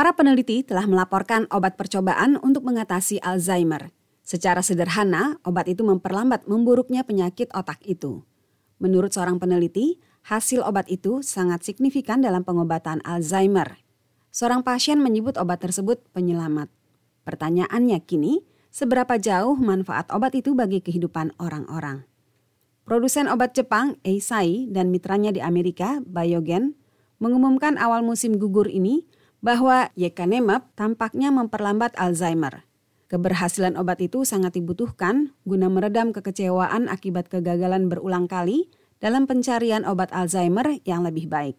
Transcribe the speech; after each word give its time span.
Para 0.00 0.16
peneliti 0.16 0.64
telah 0.64 0.88
melaporkan 0.88 1.44
obat 1.52 1.76
percobaan 1.76 2.40
untuk 2.40 2.64
mengatasi 2.64 3.20
Alzheimer. 3.20 3.92
Secara 4.24 4.64
sederhana, 4.64 5.36
obat 5.44 5.68
itu 5.68 5.84
memperlambat 5.84 6.48
memburuknya 6.48 7.04
penyakit 7.04 7.52
otak 7.52 7.84
itu. 7.84 8.24
Menurut 8.80 9.12
seorang 9.12 9.36
peneliti, 9.36 10.00
hasil 10.24 10.64
obat 10.64 10.88
itu 10.88 11.20
sangat 11.20 11.68
signifikan 11.68 12.24
dalam 12.24 12.48
pengobatan 12.48 13.04
Alzheimer. 13.04 13.84
Seorang 14.32 14.64
pasien 14.64 15.04
menyebut 15.04 15.36
obat 15.36 15.60
tersebut 15.60 16.00
penyelamat. 16.16 16.72
Pertanyaannya 17.28 18.00
kini, 18.00 18.40
seberapa 18.72 19.20
jauh 19.20 19.60
manfaat 19.60 20.08
obat 20.16 20.32
itu 20.32 20.56
bagi 20.56 20.80
kehidupan 20.80 21.36
orang-orang? 21.36 22.08
Produsen 22.88 23.28
obat 23.28 23.52
Jepang, 23.52 24.00
Eisai, 24.00 24.64
dan 24.72 24.88
mitranya 24.88 25.28
di 25.28 25.44
Amerika, 25.44 26.00
Biogen, 26.08 26.72
mengumumkan 27.20 27.76
awal 27.76 28.00
musim 28.00 28.40
gugur 28.40 28.64
ini 28.64 29.04
bahwa 29.40 29.88
Yekanemab 29.96 30.68
tampaknya 30.76 31.32
memperlambat 31.32 31.96
Alzheimer. 31.96 32.64
Keberhasilan 33.10 33.74
obat 33.74 33.98
itu 33.98 34.22
sangat 34.22 34.54
dibutuhkan 34.54 35.34
guna 35.42 35.66
meredam 35.66 36.14
kekecewaan 36.14 36.86
akibat 36.86 37.26
kegagalan 37.26 37.90
berulang 37.90 38.30
kali 38.30 38.70
dalam 39.02 39.26
pencarian 39.26 39.82
obat 39.82 40.14
Alzheimer 40.14 40.78
yang 40.86 41.02
lebih 41.02 41.26
baik. 41.26 41.58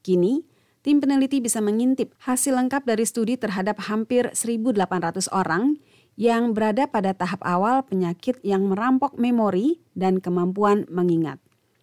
Kini, 0.00 0.46
tim 0.80 1.02
peneliti 1.02 1.44
bisa 1.44 1.60
mengintip 1.60 2.16
hasil 2.24 2.56
lengkap 2.56 2.88
dari 2.88 3.04
studi 3.04 3.36
terhadap 3.36 3.84
hampir 3.84 4.32
1.800 4.32 5.28
orang 5.28 5.76
yang 6.16 6.56
berada 6.56 6.88
pada 6.88 7.12
tahap 7.12 7.44
awal 7.44 7.84
penyakit 7.84 8.40
yang 8.40 8.66
merampok 8.66 9.20
memori 9.20 9.78
dan 9.92 10.18
kemampuan 10.18 10.88
mengingat. 10.88 11.36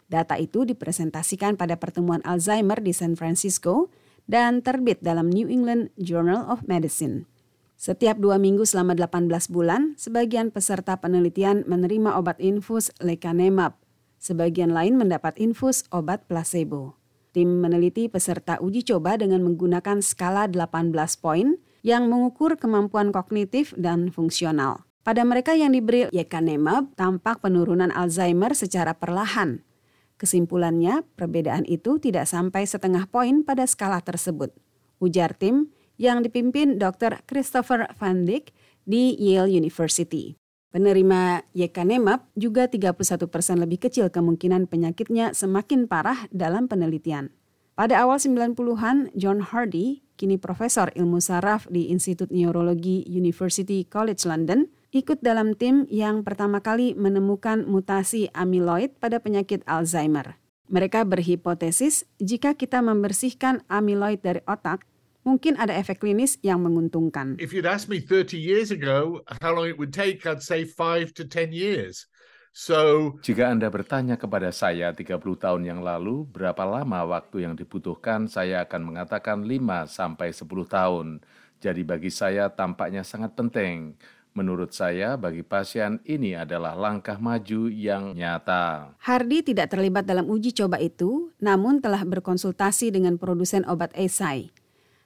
Data 0.10 0.36
itu 0.42 0.66
dipresentasikan 0.66 1.56
pada 1.56 1.78
pertemuan 1.78 2.26
Alzheimer 2.26 2.82
di 2.82 2.92
San 2.92 3.14
Francisco 3.14 3.94
dan 4.26 4.62
terbit 4.62 5.02
dalam 5.02 5.30
New 5.30 5.50
England 5.50 5.94
Journal 5.98 6.46
of 6.50 6.66
Medicine. 6.66 7.30
Setiap 7.76 8.16
dua 8.18 8.40
minggu 8.40 8.64
selama 8.64 8.96
18 8.96 9.52
bulan, 9.52 10.00
sebagian 10.00 10.50
peserta 10.50 10.96
penelitian 10.96 11.68
menerima 11.68 12.16
obat 12.16 12.40
infus 12.40 12.90
lecanemab. 13.04 13.76
Sebagian 14.16 14.72
lain 14.72 14.96
mendapat 14.96 15.36
infus 15.38 15.84
obat 15.92 16.26
placebo. 16.26 16.96
Tim 17.36 17.60
meneliti 17.60 18.08
peserta 18.08 18.64
uji 18.64 18.88
coba 18.88 19.20
dengan 19.20 19.44
menggunakan 19.44 20.00
skala 20.00 20.48
18 20.48 20.96
poin 21.20 21.60
yang 21.84 22.08
mengukur 22.08 22.56
kemampuan 22.56 23.12
kognitif 23.12 23.76
dan 23.76 24.08
fungsional. 24.08 24.88
Pada 25.06 25.22
mereka 25.22 25.54
yang 25.54 25.76
diberi 25.76 26.10
lecanemab, 26.10 26.96
tampak 26.98 27.44
penurunan 27.44 27.94
Alzheimer 27.94 28.58
secara 28.58 28.98
perlahan. 28.98 29.62
Kesimpulannya, 30.16 31.04
perbedaan 31.20 31.68
itu 31.68 32.00
tidak 32.00 32.28
sampai 32.32 32.64
setengah 32.64 33.04
poin 33.12 33.44
pada 33.44 33.68
skala 33.68 34.00
tersebut. 34.00 34.56
Ujar 35.04 35.36
tim 35.36 35.76
yang 36.00 36.24
dipimpin 36.24 36.80
Dr. 36.80 37.24
Christopher 37.28 37.92
Van 38.00 38.24
Dijk 38.24 38.56
di 38.88 39.16
Yale 39.20 39.52
University. 39.52 40.40
Penerima 40.72 41.40
Yekanemab 41.56 42.28
juga 42.36 42.68
31 42.68 43.32
persen 43.32 43.64
lebih 43.64 43.88
kecil 43.88 44.12
kemungkinan 44.12 44.68
penyakitnya 44.68 45.32
semakin 45.32 45.88
parah 45.88 46.28
dalam 46.36 46.68
penelitian. 46.68 47.32
Pada 47.76 48.04
awal 48.08 48.20
90-an, 48.20 49.12
John 49.16 49.40
Hardy, 49.44 50.04
kini 50.16 50.40
profesor 50.40 50.92
ilmu 50.96 51.20
saraf 51.20 51.68
di 51.68 51.92
Institut 51.92 52.32
Neurologi 52.32 53.04
University 53.08 53.84
College 53.84 54.24
London, 54.24 54.72
ikut 54.96 55.20
dalam 55.20 55.60
tim 55.60 55.84
yang 55.92 56.24
pertama 56.24 56.64
kali 56.64 56.96
menemukan 56.96 57.68
mutasi 57.68 58.32
amyloid 58.32 58.96
pada 59.04 59.20
penyakit 59.20 59.60
Alzheimer. 59.68 60.40
Mereka 60.72 61.04
berhipotesis 61.04 62.08
jika 62.24 62.56
kita 62.56 62.80
membersihkan 62.80 63.60
amyloid 63.68 64.24
dari 64.24 64.40
otak, 64.48 64.88
mungkin 65.28 65.60
ada 65.60 65.76
efek 65.76 66.00
klinis 66.00 66.40
yang 66.40 66.64
menguntungkan. 66.64 67.36
If 67.44 67.52
you'd 67.52 67.68
asked 67.68 67.92
me 67.92 68.00
30 68.00 68.40
years 68.40 68.72
ago 68.72 69.20
how 69.44 69.52
long 69.52 69.68
it 69.68 69.76
would 69.76 69.92
take, 69.92 70.24
I'd 70.24 70.40
say 70.40 70.64
5 70.64 71.12
to 71.20 71.28
10 71.28 71.52
years. 71.52 72.08
So, 72.56 73.12
Jika 73.20 73.52
Anda 73.52 73.68
bertanya 73.68 74.16
kepada 74.16 74.48
saya 74.56 74.96
30 74.96 75.20
tahun 75.20 75.68
yang 75.68 75.84
lalu, 75.84 76.24
berapa 76.24 76.64
lama 76.64 77.04
waktu 77.04 77.44
yang 77.44 77.60
dibutuhkan, 77.60 78.32
saya 78.32 78.64
akan 78.64 78.96
mengatakan 78.96 79.44
5 79.44 79.92
sampai 79.92 80.32
10 80.32 80.64
tahun. 80.64 81.20
Jadi 81.60 81.84
bagi 81.84 82.08
saya 82.08 82.48
tampaknya 82.48 83.04
sangat 83.04 83.36
penting. 83.36 84.00
Menurut 84.36 84.76
saya, 84.76 85.16
bagi 85.16 85.48
pasien 85.48 86.04
ini 86.04 86.36
adalah 86.36 86.76
langkah 86.76 87.16
maju 87.16 87.72
yang 87.72 88.12
nyata. 88.12 88.92
Hardy 89.00 89.48
tidak 89.48 89.72
terlibat 89.72 90.04
dalam 90.04 90.28
uji 90.28 90.52
coba 90.52 90.76
itu, 90.84 91.32
namun 91.40 91.80
telah 91.80 92.04
berkonsultasi 92.04 92.92
dengan 92.92 93.16
produsen 93.16 93.64
obat 93.64 93.96
Eisai. 93.96 94.52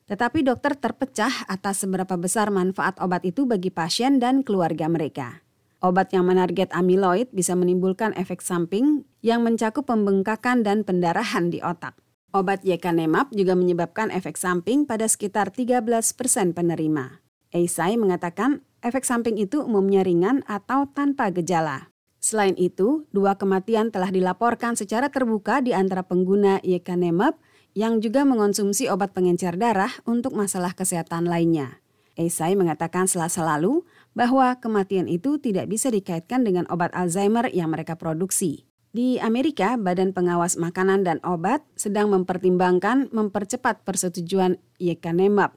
Tetapi 0.10 0.42
dokter 0.42 0.74
terpecah 0.74 1.46
atas 1.46 1.86
seberapa 1.86 2.18
besar 2.18 2.50
manfaat 2.50 2.98
obat 2.98 3.22
itu 3.22 3.46
bagi 3.46 3.70
pasien 3.70 4.18
dan 4.18 4.42
keluarga 4.42 4.90
mereka. 4.90 5.46
Obat 5.86 6.10
yang 6.10 6.26
menarget 6.26 6.74
amyloid 6.74 7.30
bisa 7.30 7.54
menimbulkan 7.54 8.18
efek 8.18 8.42
samping 8.42 9.06
yang 9.22 9.46
mencakup 9.46 9.86
pembengkakan 9.86 10.66
dan 10.66 10.82
pendarahan 10.82 11.54
di 11.54 11.62
otak. 11.62 11.94
Obat 12.34 12.66
Yekanemab 12.66 13.30
juga 13.30 13.54
menyebabkan 13.54 14.10
efek 14.10 14.42
samping 14.42 14.90
pada 14.90 15.06
sekitar 15.06 15.54
13 15.54 15.86
persen 16.18 16.58
penerima. 16.58 17.22
Eisai 17.54 17.98
mengatakan 17.98 18.66
efek 18.84 19.04
samping 19.08 19.40
itu 19.40 19.64
umumnya 19.64 20.04
ringan 20.04 20.44
atau 20.48 20.88
tanpa 20.92 21.32
gejala. 21.32 21.92
Selain 22.20 22.54
itu, 22.60 23.08
dua 23.16 23.40
kematian 23.40 23.96
telah 23.96 24.12
dilaporkan 24.12 24.76
secara 24.76 25.08
terbuka 25.08 25.64
di 25.64 25.72
antara 25.72 26.04
pengguna 26.04 26.60
Yekanemab 26.68 27.40
yang 27.72 28.04
juga 28.04 28.28
mengonsumsi 28.28 28.92
obat 28.92 29.16
pengencer 29.16 29.56
darah 29.56 29.92
untuk 30.04 30.36
masalah 30.36 30.76
kesehatan 30.76 31.30
lainnya. 31.30 31.80
Eisai 32.20 32.60
mengatakan 32.60 33.08
selasa 33.08 33.40
lalu 33.48 33.88
bahwa 34.12 34.52
kematian 34.60 35.08
itu 35.08 35.40
tidak 35.40 35.72
bisa 35.72 35.88
dikaitkan 35.88 36.44
dengan 36.44 36.68
obat 36.68 36.92
Alzheimer 36.92 37.48
yang 37.56 37.72
mereka 37.72 37.96
produksi. 37.96 38.68
Di 38.92 39.22
Amerika, 39.22 39.80
Badan 39.80 40.12
Pengawas 40.12 40.60
Makanan 40.60 41.06
dan 41.06 41.22
Obat 41.22 41.64
sedang 41.80 42.12
mempertimbangkan 42.12 43.14
mempercepat 43.14 43.86
persetujuan 43.86 44.60
Yekanemab. 44.82 45.56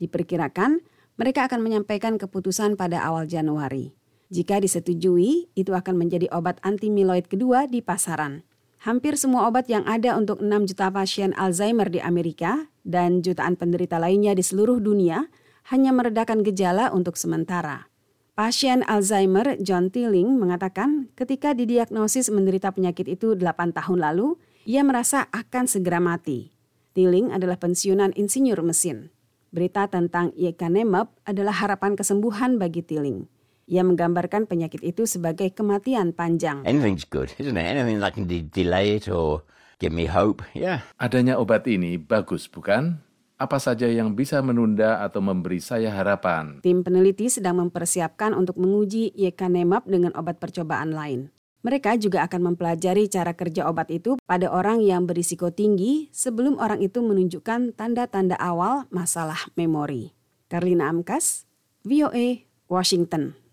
Diperkirakan, 0.00 0.80
mereka 1.20 1.44
akan 1.44 1.60
menyampaikan 1.60 2.16
keputusan 2.16 2.80
pada 2.80 3.04
awal 3.04 3.28
Januari. 3.28 3.92
Jika 4.32 4.56
disetujui, 4.56 5.52
itu 5.52 5.76
akan 5.76 6.00
menjadi 6.00 6.32
obat 6.32 6.56
antimiloid 6.64 7.28
kedua 7.28 7.68
di 7.68 7.84
pasaran. 7.84 8.40
Hampir 8.80 9.20
semua 9.20 9.44
obat 9.44 9.68
yang 9.68 9.84
ada 9.84 10.16
untuk 10.16 10.40
6 10.40 10.48
juta 10.72 10.88
pasien 10.88 11.36
Alzheimer 11.36 11.92
di 11.92 12.00
Amerika 12.00 12.72
dan 12.88 13.20
jutaan 13.20 13.60
penderita 13.60 14.00
lainnya 14.00 14.32
di 14.32 14.40
seluruh 14.40 14.80
dunia 14.80 15.28
hanya 15.68 15.92
meredakan 15.92 16.40
gejala 16.40 16.88
untuk 16.88 17.20
sementara. 17.20 17.92
Pasien 18.32 18.80
Alzheimer 18.88 19.60
John 19.60 19.92
Tilling 19.92 20.40
mengatakan 20.40 21.12
ketika 21.12 21.52
didiagnosis 21.52 22.32
menderita 22.32 22.72
penyakit 22.72 23.04
itu 23.04 23.36
8 23.36 23.76
tahun 23.76 24.00
lalu, 24.00 24.40
ia 24.64 24.80
merasa 24.80 25.28
akan 25.28 25.68
segera 25.68 26.00
mati. 26.00 26.56
Tilling 26.96 27.28
adalah 27.28 27.60
pensiunan 27.60 28.16
insinyur 28.16 28.64
mesin. 28.64 29.12
Berita 29.50 29.90
tentang 29.90 30.30
Yekanemab 30.38 31.10
adalah 31.26 31.50
harapan 31.50 31.98
kesembuhan 31.98 32.54
bagi 32.54 32.86
Tilling. 32.86 33.26
Ia 33.66 33.82
menggambarkan 33.82 34.46
penyakit 34.46 34.78
itu 34.78 35.10
sebagai 35.10 35.50
kematian 35.50 36.14
panjang. 36.14 36.62
Anything's 36.62 37.02
good, 37.02 37.34
isn't 37.34 37.58
it? 37.58 37.66
Anything 37.66 37.98
that 37.98 38.14
can 38.14 38.30
de- 38.30 38.46
delay 38.46 38.94
it 38.94 39.10
or 39.10 39.42
give 39.82 39.90
me 39.90 40.06
hope. 40.06 40.46
Yeah. 40.54 40.86
Adanya 41.02 41.34
obat 41.34 41.66
ini 41.66 41.98
bagus, 41.98 42.46
bukan? 42.46 43.02
Apa 43.42 43.58
saja 43.58 43.90
yang 43.90 44.14
bisa 44.14 44.38
menunda 44.38 45.02
atau 45.02 45.18
memberi 45.18 45.58
saya 45.58 45.90
harapan? 45.90 46.62
Tim 46.62 46.86
peneliti 46.86 47.26
sedang 47.26 47.58
mempersiapkan 47.58 48.38
untuk 48.38 48.54
menguji 48.54 49.10
Yekanemab 49.18 49.82
dengan 49.82 50.14
obat 50.14 50.38
percobaan 50.38 50.94
lain. 50.94 51.34
Mereka 51.60 52.00
juga 52.00 52.24
akan 52.24 52.52
mempelajari 52.52 53.08
cara 53.08 53.36
kerja 53.36 53.68
obat 53.68 53.92
itu 53.92 54.16
pada 54.24 54.48
orang 54.48 54.80
yang 54.80 55.04
berisiko 55.04 55.52
tinggi 55.52 56.08
sebelum 56.08 56.56
orang 56.56 56.80
itu 56.80 57.04
menunjukkan 57.04 57.76
tanda-tanda 57.76 58.36
awal 58.40 58.88
masalah 58.88 59.48
memori. 59.56 60.16
Karlina 60.48 60.88
Amkas, 60.88 61.44
VOA, 61.84 62.48
Washington. 62.68 63.40